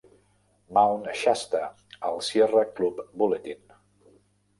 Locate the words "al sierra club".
2.07-3.03